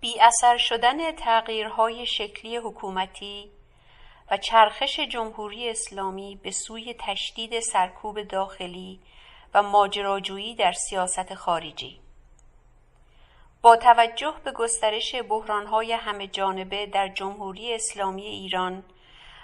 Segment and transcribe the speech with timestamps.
[0.00, 3.50] بی اثر شدن تغییرهای شکلی حکومتی
[4.30, 9.00] و چرخش جمهوری اسلامی به سوی تشدید سرکوب داخلی
[9.54, 12.00] و ماجراجویی در سیاست خارجی.
[13.62, 18.84] با توجه به گسترش بحرانهای همه جانبه در جمهوری اسلامی ایران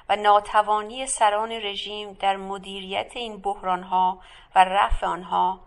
[0.09, 4.21] و ناتوانی سران رژیم در مدیریت این بحرانها
[4.55, 5.61] و رفع آنها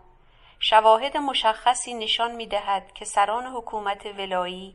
[0.60, 4.74] شواهد مشخصی نشان می دهد که سران حکومت ولایی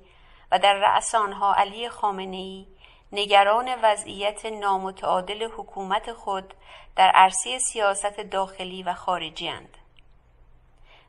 [0.51, 2.67] و در رأس آنها علی خامنه‌ای
[3.11, 6.53] نگران وضعیت نامتعادل حکومت خود
[6.95, 9.77] در عرصه سیاست داخلی و خارجی اند.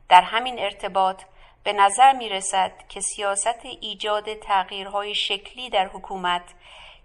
[0.09, 1.23] در همین ارتباط
[1.63, 6.53] به نظر می رسد که سیاست ایجاد تغییرهای شکلی در حکومت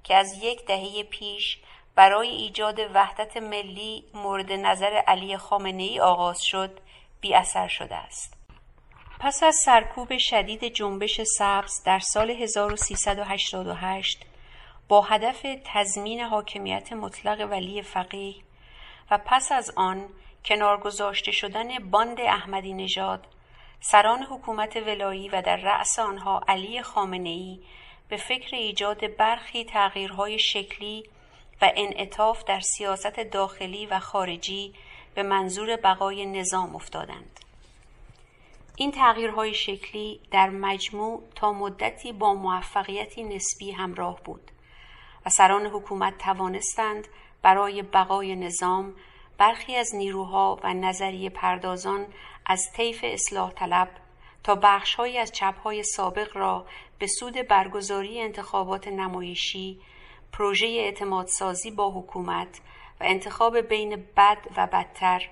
[0.05, 1.59] که از یک دهه پیش
[1.95, 6.81] برای ایجاد وحدت ملی مورد نظر علی خامنه ای آغاز شد
[7.21, 8.37] بی اثر شده است.
[9.21, 14.27] پس از سرکوب شدید جنبش سبز در سال 1388
[14.89, 18.35] با هدف تضمین حاکمیت مطلق ولی فقیه
[19.11, 20.09] و پس از آن
[20.45, 23.27] کنار گذاشته شدن باند احمدی نژاد
[23.81, 27.59] سران حکومت ولایی و در رأس آنها علی خامنه
[28.09, 31.05] به فکر ایجاد برخی تغییرهای شکلی
[31.63, 34.75] و انعطاف در سیاست داخلی و خارجی
[35.21, 37.41] به منظور بقای نظام افتادند.
[38.77, 44.51] این تغییرهای شکلی در مجموع تا مدتی با موفقیتی نسبی همراه بود
[45.27, 47.09] و سران حکومت توانستند
[47.43, 48.95] برای بقای نظام
[49.39, 52.07] برخی از نیروها و نظریه پردازان
[52.47, 53.89] از طیف اصلاح طلب
[54.45, 56.67] تا بخشهایی از چپهای سابق را
[56.99, 59.81] به سود برگزاری انتخابات نمایشی،
[60.33, 62.61] پروژه اعتمادسازی با حکومت
[63.01, 65.29] و انتخاب بین بد و بدتر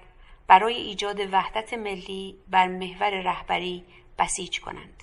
[0.46, 3.84] برای ایجاد وحدت ملی بر محور رهبری
[4.18, 5.02] بسیج کنند.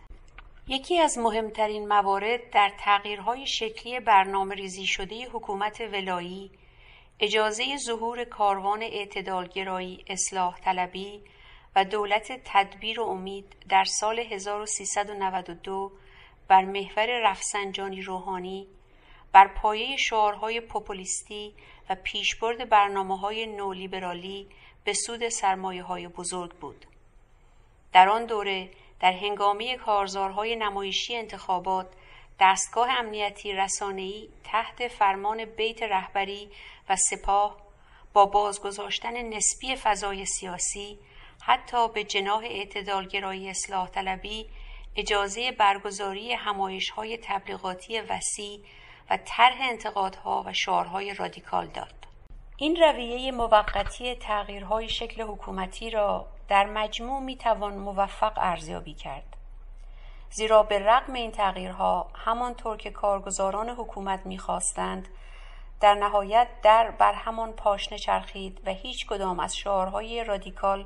[0.67, 6.52] یکی از مهمترین موارد در تغییرهای شکلی برنامه ریزی شده حکومت ولایی
[7.19, 11.21] اجازه ظهور کاروان اعتدالگرایی اصلاح طلبی
[11.76, 15.92] و دولت تدبیر و امید در سال 1392
[16.47, 18.67] بر محور رفسنجانی روحانی
[19.35, 21.53] بر پایه شعارهای پوپولیستی
[21.89, 24.47] و پیشبرد برنامه های نولیبرالی
[24.83, 26.85] به سود سرمایه های بزرگ بود.
[27.93, 28.69] در آن دوره
[28.99, 31.87] در هنگامی کارزارهای نمایشی انتخابات
[32.39, 36.49] دستگاه امنیتی رسانه‌ای تحت فرمان بیت رهبری
[36.89, 37.57] و سپاه
[38.13, 40.99] با بازگذاشتن نسبی فضای سیاسی
[41.41, 44.45] حتی به جناح اعتدالگرایی اصلاح طلبی
[44.95, 48.59] اجازه برگزاری همایش های تبلیغاتی وسیع
[49.10, 51.93] و طرح انتقادها و شعارهای رادیکال داد.
[52.58, 59.36] این رویه موقتی تغییرهای شکل حکومتی را در مجموع می توان موفق ارزیابی کرد.
[60.30, 65.08] زیرا به رغم این تغییرها همانطور که کارگزاران حکومت می‌خواستند
[65.82, 70.86] در نهایت در بر همان پاشنه چرخید و هیچ کدام از شعارهای رادیکال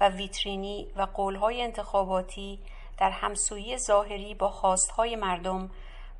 [0.00, 2.58] و ویترینی و قولهای انتخاباتی
[2.98, 5.70] در همسویی ظاهری با خواستهای مردم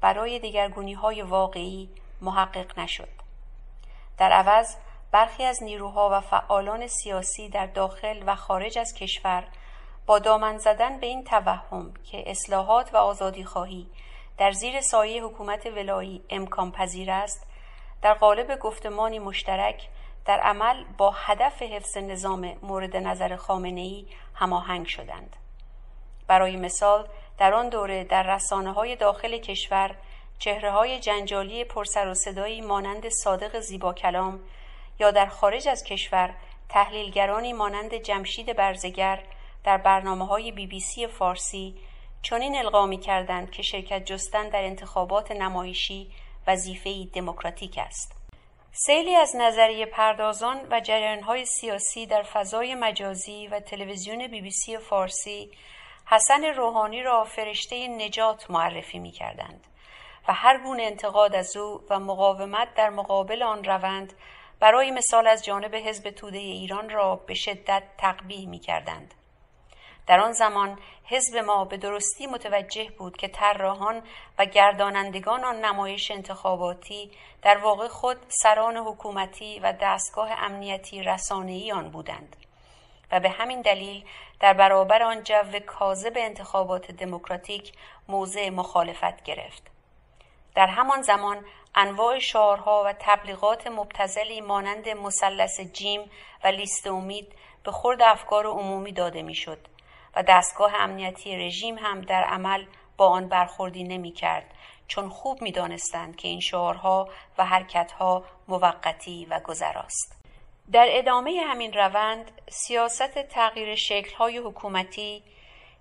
[0.02, 1.88] برای دگرگونی های واقعی
[2.20, 3.08] محقق نشد.
[4.18, 4.76] در عوض
[5.12, 9.44] برخی از نیروها و فعالان سیاسی در داخل و خارج از کشور
[10.06, 13.86] با دامن زدن به این توهم که اصلاحات و آزادی خواهی
[14.38, 17.46] در زیر سایه حکومت ولایی امکان پذیر است
[18.02, 19.88] در قالب گفتمانی مشترک
[20.24, 25.36] در عمل با هدف حفظ نظام مورد نظر خامنه ای هماهنگ شدند.
[26.26, 27.08] برای مثال
[27.38, 29.96] در آن دوره در رسانه های داخل کشور
[30.38, 34.40] چهره های جنجالی پرسر و صدایی مانند صادق زیبا کلام
[35.00, 36.34] یا در خارج از کشور
[36.68, 39.22] تحلیلگرانی مانند جمشید برزگر
[39.64, 41.74] در برنامه های بی بی سی فارسی
[42.22, 46.10] چنین القا کردند که شرکت جستن در انتخابات نمایشی
[46.46, 48.16] وظیفه دموکراتیک است.
[48.72, 54.78] سیلی از نظریه پردازان و جریانهای سیاسی در فضای مجازی و تلویزیون بی بی سی
[54.78, 55.50] فارسی
[56.06, 59.66] حسن روحانی را فرشته نجات معرفی می کردند
[60.28, 64.12] و هر گونه انتقاد از او و مقاومت در مقابل آن روند
[64.60, 69.14] برای مثال از جانب حزب توده ایران را به شدت تقبیح می کردند.
[70.06, 74.02] در آن زمان حزب ما به درستی متوجه بود که طراحان
[74.38, 77.10] و گردانندگان آن نمایش انتخاباتی
[77.42, 82.36] در واقع خود سران حکومتی و دستگاه امنیتی رسانه‌ای آن بودند
[83.12, 84.04] و به همین دلیل
[84.40, 87.72] در برابر آن جو کاذب انتخابات دموکراتیک
[88.08, 89.62] موضع مخالفت گرفت
[90.54, 91.44] در همان زمان
[91.74, 96.10] انواع شعارها و تبلیغات مبتزلی مانند مثلث جیم
[96.44, 99.58] و لیست امید به خورد افکار عمومی داده می‌شد
[100.16, 102.64] و دستگاه امنیتی رژیم هم در عمل
[102.96, 104.54] با آن برخوردی نمی کرد
[104.88, 110.21] چون خوب می دانستند که این شعارها و حرکتها موقتی و گذراست.
[110.72, 115.22] در ادامه همین روند سیاست تغییر شکلهای حکومتی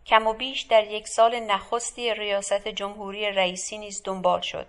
[0.06, 4.68] کم و بیش در یک سال نخستی ریاست جمهوری رئیسی نیز دنبال شد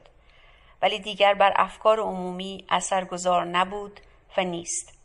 [0.83, 4.01] ولی دیگر بر افکار عمومی اثرگذار نبود
[4.37, 4.99] و نیست.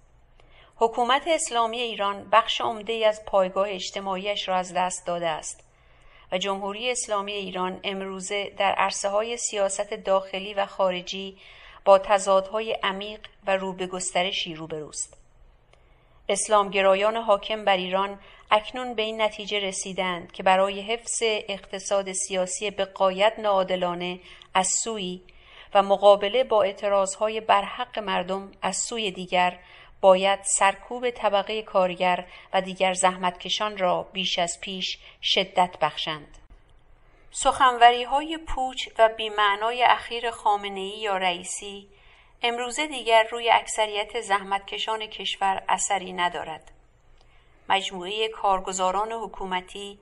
[0.76, 5.64] حکومت اسلامی ایران بخش عمده از پایگاه اجتماعیش را از دست داده است
[6.32, 11.38] و جمهوری اسلامی ایران امروزه در عرصه های سیاست داخلی و خارجی
[11.88, 15.18] با تضادهای عمیق و رو به گسترشی روبروست.
[16.30, 18.20] اسلامگرایان حاکم بر ایران
[18.52, 24.20] اکنون به این نتیجه رسیدند که برای حفظ اقتصاد سیاسی به قایت ناعادلانه
[24.54, 25.22] از سوی
[25.74, 29.60] و مقابله با اعتراضهای برحق مردم از سوی دیگر
[30.02, 36.47] باید سرکوب طبقه کارگر و دیگر زحمتکشان را بیش از پیش شدت بخشند.
[37.40, 41.90] سخنوری های پوچ و بیمعنای اخیر خامنه‌ای یا رئیسی
[42.42, 46.72] امروزه دیگر روی اکثریت زحمتکشان کشور اثری ندارد.
[47.70, 50.00] مجموعه کارگزاران حکومتی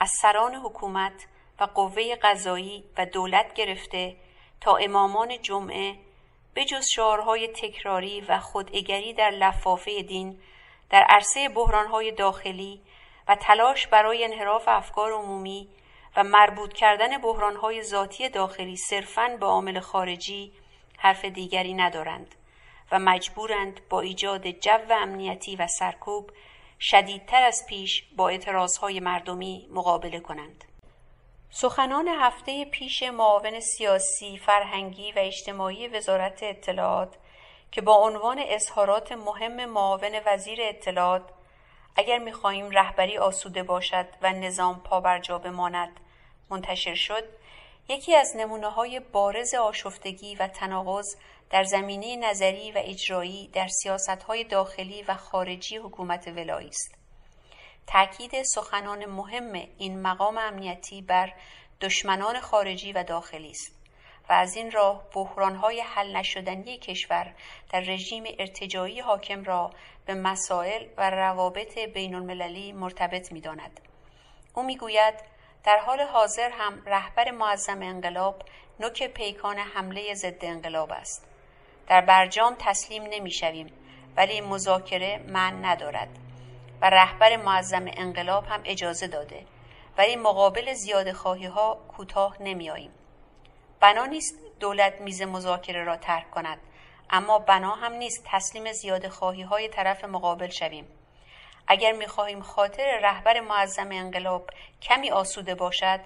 [0.00, 1.26] از سران حکومت
[1.60, 4.16] و قوه قضایی و دولت گرفته
[4.60, 5.94] تا امامان جمعه
[6.54, 10.38] به جز شعارهای تکراری و خوداگری در لفافه دین
[10.90, 12.80] در عرصه بحرانهای داخلی
[13.28, 15.68] و تلاش برای انحراف افکار عمومی
[16.16, 20.52] و مربوط کردن بحرانهای ذاتی داخلی صرفاً به عامل خارجی
[20.98, 22.34] حرف دیگری ندارند
[22.92, 26.30] و مجبورند با ایجاد جو امنیتی و سرکوب
[26.80, 30.64] شدیدتر از پیش با اعتراضهای مردمی مقابله کنند.
[31.50, 37.16] سخنان هفته پیش معاون سیاسی، فرهنگی و اجتماعی وزارت اطلاعات
[37.72, 41.22] که با عنوان اظهارات مهم معاون وزیر اطلاعات
[41.96, 46.00] اگر می‌خواهیم رهبری آسوده باشد و نظام پابرجا بماند
[46.50, 47.24] منتشر شد
[47.88, 51.16] یکی از نمونه های بارز آشفتگی و تناقض
[51.50, 56.94] در زمینه نظری و اجرایی در سیاست های داخلی و خارجی حکومت ولایی است.
[57.86, 61.32] تأکید سخنان مهم این مقام امنیتی بر
[61.80, 63.72] دشمنان خارجی و داخلی است
[64.28, 67.34] و از این راه بحرانهای حل نشدنی کشور
[67.72, 69.70] در رژیم ارتجایی حاکم را
[70.06, 73.80] به مسائل و روابط بین المللی مرتبط می داند.
[74.54, 75.14] او می‌گوید
[75.64, 78.42] در حال حاضر هم رهبر معظم انقلاب
[78.80, 81.26] نوک پیکان حمله ضد انقلاب است.
[81.86, 83.72] در برجام تسلیم نمی شویم
[84.16, 86.08] ولی مذاکره من ندارد
[86.80, 89.46] و رهبر معظم انقلاب هم اجازه داده
[89.98, 92.90] ولی مقابل زیاد خواهی ها کوتاه نمی آییم.
[93.80, 96.58] بنا نیست دولت میز مذاکره را ترک کند
[97.10, 100.88] اما بنا هم نیست تسلیم زیاد خواهی های طرف مقابل شویم.
[101.66, 104.50] اگر می‌خواهیم خاطر رهبر معظم انقلاب
[104.82, 106.00] کمی آسوده باشد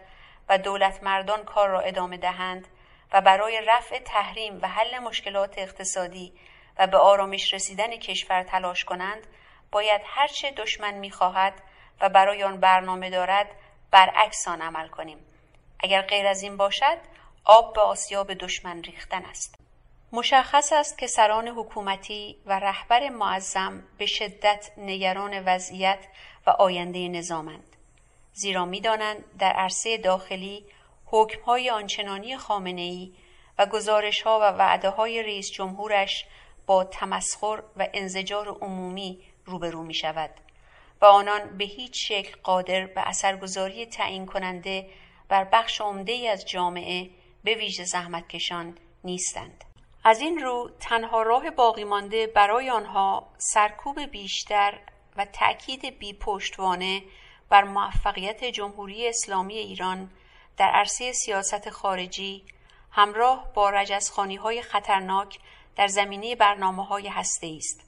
[0.48, 2.68] و دولت مردان کار را ادامه دهند
[3.12, 6.32] و برای رفع تحریم و حل مشکلات اقتصادی
[6.78, 9.26] و به آرامش رسیدن کشور تلاش کنند
[9.72, 11.54] باید هرچه دشمن می‌خواهد
[12.00, 13.46] و برای آن برنامه دارد
[13.90, 15.18] برعکس آن عمل کنیم
[15.80, 16.98] اگر غیر از این باشد
[17.44, 19.67] آب به آسیاب دشمن ریختن است
[20.12, 26.06] مشخص است که سران حکومتی و رهبر معظم به شدت نگران وضعیت
[26.46, 27.76] و آینده نظامند
[28.32, 30.64] زیرا می‌دانند در عرصه داخلی
[31.06, 33.10] حکمهای آنچنانی خامنه
[33.58, 36.24] و گزارش ها و وعده های رئیس جمهورش
[36.66, 40.30] با تمسخر و انزجار عمومی روبرو می شود
[41.00, 44.90] و آنان به هیچ شکل قادر به اثرگذاری تعیین کننده
[45.28, 47.10] بر بخش عمده از جامعه
[47.44, 49.64] به ویژه زحمتکشان نیستند.
[50.04, 54.78] از این رو تنها راه باقی مانده برای آنها سرکوب بیشتر
[55.16, 57.02] و تأکید بی پشتوانه
[57.48, 60.10] بر موفقیت جمهوری اسلامی ایران
[60.56, 62.44] در عرصه سیاست خارجی
[62.90, 65.38] همراه با رجزخانی های خطرناک
[65.76, 67.80] در زمینه برنامه های هسته است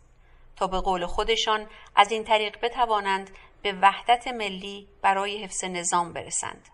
[0.57, 3.31] تا به قول خودشان از این طریق بتوانند
[3.63, 6.69] به وحدت ملی برای حفظ نظام برسند.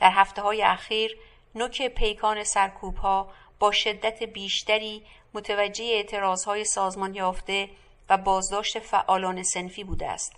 [0.00, 1.18] در هفته های اخیر
[1.54, 5.02] نوک پیکان سرکوب ها با شدت بیشتری
[5.34, 7.68] متوجه اعتراض های سازمان یافته
[8.08, 10.36] و بازداشت فعالان سنفی بوده است.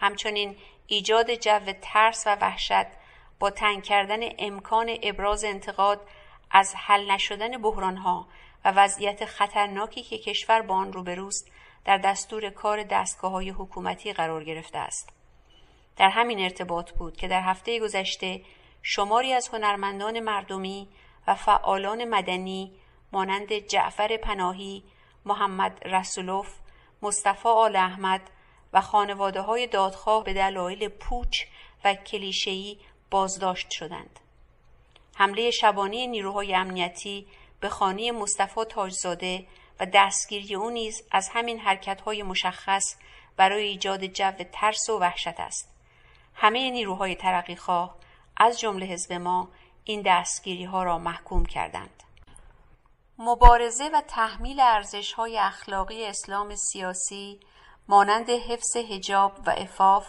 [0.00, 2.86] همچنین ایجاد جو ترس و وحشت
[3.38, 6.00] با تنگ کردن امکان ابراز انتقاد
[6.50, 8.26] از حل نشدن بحرانها
[8.64, 11.50] و وضعیت خطرناکی که کشور با آن روبروست
[11.84, 15.08] در دستور کار دستگاه های حکومتی قرار گرفته است.
[15.96, 18.40] در همین ارتباط بود که در هفته گذشته
[18.82, 20.88] شماری از هنرمندان مردمی
[21.26, 22.72] و فعالان مدنی
[23.12, 24.82] مانند جعفر پناهی،
[25.24, 26.54] محمد رسولوف،
[27.02, 28.30] مصطفی آل احمد
[28.72, 31.44] و خانواده های دادخواه به دلایل پوچ
[31.84, 32.78] و کلیشه‌ای
[33.10, 34.20] بازداشت شدند.
[35.14, 37.26] حمله شبانه نیروهای امنیتی
[37.60, 39.46] به خانه مصطفی تاجزاده
[39.80, 42.96] و دستگیری او نیز از همین حرکتهای مشخص
[43.36, 45.72] برای ایجاد جو ترس و وحشت است.
[46.34, 47.96] همه نیروهای ترقیخواه
[48.36, 49.48] از جمله حزب ما
[49.88, 52.02] این دستگیری ها را محکوم کردند.
[53.18, 57.40] مبارزه و تحمیل ارزش های اخلاقی اسلام سیاسی
[57.88, 60.06] مانند حفظ هجاب و افاف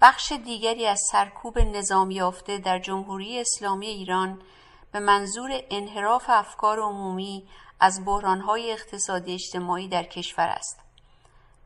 [0.00, 4.42] بخش دیگری از سرکوب نظام یافته در جمهوری اسلامی ایران
[4.92, 7.48] به منظور انحراف افکار عمومی
[7.80, 10.80] از بحرانهای اقتصادی اجتماعی در کشور است.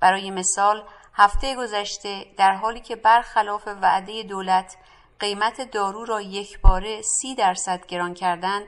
[0.00, 0.84] برای مثال
[1.14, 4.76] هفته گذشته در حالی که برخلاف وعده دولت
[5.20, 8.66] قیمت دارو را یک باره سی درصد گران کردند.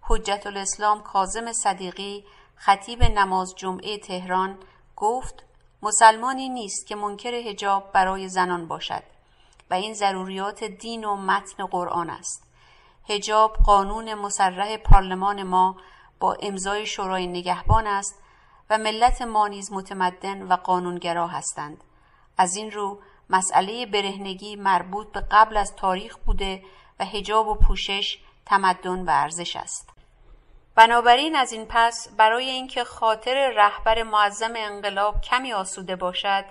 [0.00, 2.24] حجت الاسلام کازم صدیقی
[2.56, 4.58] خطیب نماز جمعه تهران
[4.96, 5.44] گفت
[5.82, 9.02] مسلمانی نیست که منکر هجاب برای زنان باشد
[9.70, 12.42] و این ضروریات دین و متن قرآن است.
[13.08, 15.76] هجاب قانون مسرح پارلمان ما
[16.20, 18.22] با امضای شورای نگهبان است
[18.70, 21.84] و ملت ما نیز متمدن و قانونگرا هستند.
[22.38, 26.62] از این رو مسئله برهنگی مربوط به قبل از تاریخ بوده
[27.00, 29.90] و هجاب و پوشش تمدن و ارزش است
[30.74, 36.44] بنابراین از این پس برای اینکه خاطر رهبر معظم انقلاب کمی آسوده باشد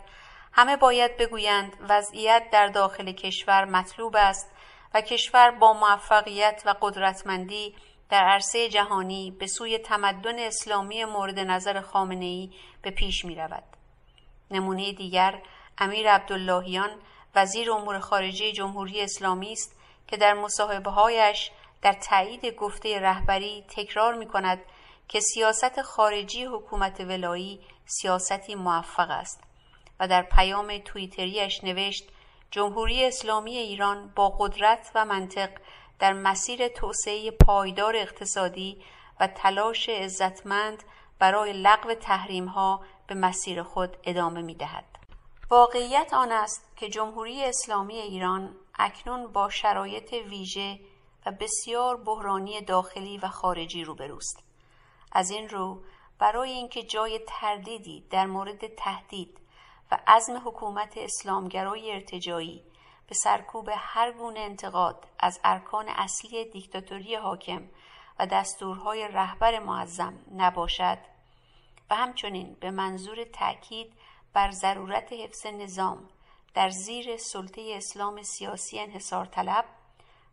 [0.52, 4.52] همه باید بگویند وضعیت در داخل کشور مطلوب است
[4.94, 7.76] و کشور با موفقیت و قدرتمندی
[8.10, 12.50] در عرصه جهانی به سوی تمدن اسلامی مورد نظر خامنه ای
[12.82, 13.64] به پیش می رود.
[14.52, 15.42] نمونه دیگر
[15.78, 16.90] امیر عبداللهیان
[17.36, 19.76] وزیر امور خارجه جمهوری اسلامی است
[20.08, 21.52] که در مصاحبه هایش
[21.82, 24.62] در تایید گفته رهبری تکرار می کند
[25.08, 29.44] که سیاست خارجی حکومت ولایی سیاستی موفق است
[30.00, 32.10] و در پیام توییتریش نوشت
[32.52, 35.50] جمهوری اسلامی ایران با قدرت و منطق
[36.00, 38.82] در مسیر توسعه پایدار اقتصادی
[39.20, 40.84] و تلاش عزتمند
[41.20, 44.95] برای لغو تحریم ها به مسیر خود ادامه می دهد.
[45.50, 50.80] واقعیت آن است که جمهوری اسلامی ایران اکنون با شرایط ویژه
[51.26, 54.44] و بسیار بحرانی داخلی و خارجی روبروست
[55.12, 55.84] از این رو
[56.20, 59.38] برای اینکه جای تردیدی در مورد تهدید
[59.92, 62.64] و عزم حکومت اسلامگرای ارتجایی
[63.08, 67.70] به سرکوب هر گونه انتقاد از ارکان اصلی دیکتاتوری حاکم
[68.20, 70.98] و دستورهای رهبر معظم نباشد
[71.90, 73.94] و همچنین به منظور تأکید
[74.36, 76.10] بر ضرورت حفظ نظام
[76.54, 79.66] در زیر سلطه اسلام سیاسی انحصار طلب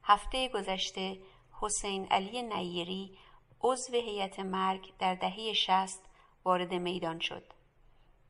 [0.04, 1.18] هفته گذشته
[1.60, 3.18] حسین علی نیری
[3.60, 6.04] عضو هیئت مرگ در دهه شست
[6.44, 7.44] وارد میدان شد.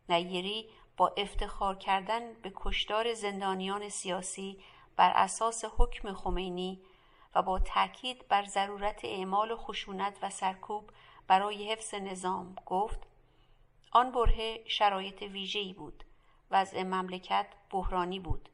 [0.08, 4.58] نیری با افتخار کردن به کشتار زندانیان سیاسی
[4.96, 6.82] بر اساس حکم خمینی
[7.34, 10.90] و با تاکید بر ضرورت اعمال خشونت و سرکوب
[11.26, 13.11] برای حفظ نظام گفت
[13.94, 16.04] آن بره شرایط ویژه‌ای بود.
[16.50, 18.48] وضع مملکت بحرانی بود.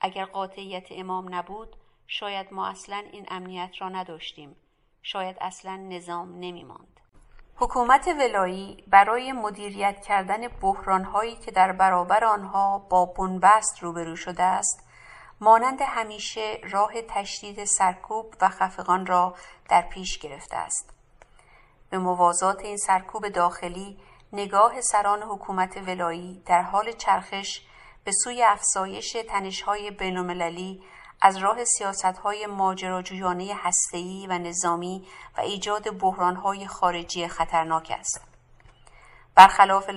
[0.00, 4.56] اگر قاطعیت امام نبود شاید ما اصلا این امنیت را نداشتیم.
[5.02, 7.00] شاید اصلا نظام نمی ماند.
[7.56, 14.88] حکومت ولایی برای مدیریت کردن بحرانهایی که در برابر آنها با بنبست روبرو شده است
[15.40, 19.34] مانند همیشه راه تشدید سرکوب و خفقان را
[19.68, 20.94] در پیش گرفته است.
[21.90, 23.98] به موازات این سرکوب داخلی
[24.32, 27.60] نگاه سران حکومت ولایی در حال چرخش
[28.04, 30.82] به سوی افزایش تنشهای بینالمللی
[31.20, 35.06] از راه سیاستهای ماجراجویانه هسته‌ای و نظامی
[35.38, 38.20] و ایجاد بحرانهای خارجی خطرناک است.
[39.34, 39.90] برخلاف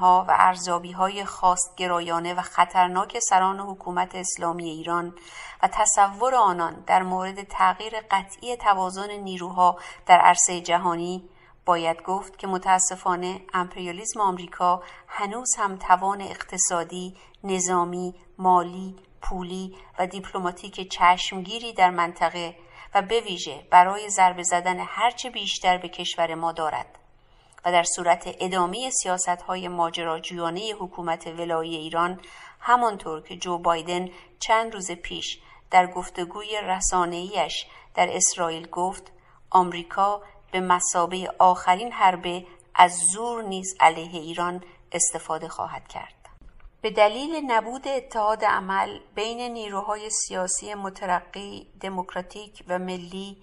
[0.00, 5.14] ها و ارزیابی های خواستگرایانه و خطرناک سران حکومت اسلامی ایران
[5.62, 11.28] و تصور آنان در مورد تغییر قطعی توازن نیروها در عرصه جهانی
[11.66, 20.88] باید گفت که متاسفانه امپریالیزم آمریکا هنوز هم توان اقتصادی، نظامی، مالی پولی و دیپلماتیک
[20.88, 22.56] چشمگیری در منطقه
[22.94, 26.98] و به ویژه برای ضربه زدن هرچه بیشتر به کشور ما دارد
[27.64, 32.20] و در صورت ادامه سیاست های ماجراجویانه حکومت ولایی ایران
[32.60, 34.08] همانطور که جو بایدن
[34.38, 35.38] چند روز پیش
[35.70, 39.12] در گفتگوی رسانه‌ایش در اسرائیل گفت
[39.50, 40.22] آمریکا
[40.56, 46.14] به مسابه آخرین حربه از زور نیز علیه ایران استفاده خواهد کرد.
[46.80, 53.36] به دلیل نبود اتحاد عمل بین نیروهای سیاسی مترقی، دموکراتیک و ملی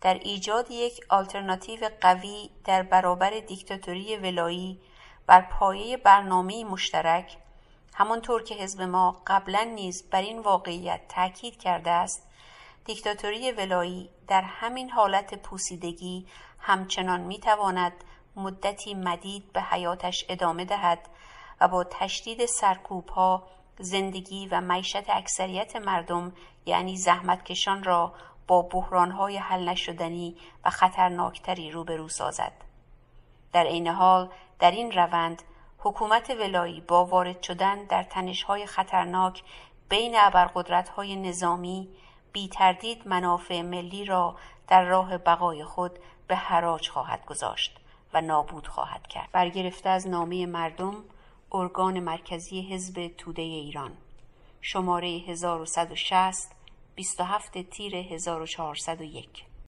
[0.00, 4.80] در ایجاد یک آلترناتیو قوی در برابر دیکتاتوری ولایی
[5.26, 7.36] بر پایه برنامه مشترک
[7.94, 12.26] همانطور که حزب ما قبلا نیز بر این واقعیت تاکید کرده است
[12.84, 16.26] دیکتاتوری ولایی در همین حالت پوسیدگی
[16.60, 17.92] همچنان می‌تواند
[18.36, 21.08] مدتی مدید به حیاتش ادامه دهد
[21.60, 23.42] و با تشدید سرکوبها
[23.78, 26.32] زندگی و معیشت اکثریت مردم
[26.66, 28.14] یعنی زحمتکشان را
[28.46, 32.52] با بحرانهای حل نشدنی و خطرناکتری روبرو سازد.
[33.52, 35.42] در عین حال در این روند
[35.78, 39.42] حکومت ولایی با وارد شدن در تنشهای خطرناک
[39.88, 41.88] بین ابرقدرت‌های نظامی
[42.32, 44.36] بی تردید منافع ملی را
[44.68, 45.98] در راه بقای خود
[46.30, 47.76] به حراج خواهد گذاشت
[48.12, 49.28] و نابود خواهد کرد.
[49.32, 50.94] برگرفته از نامه مردم
[51.52, 53.92] ارگان مرکزی حزب توده ایران.
[54.60, 56.52] شماره 1160
[56.94, 59.49] 27 تیر 1401